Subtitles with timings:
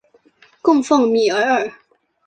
[0.63, 1.71] 供奉弥额尔。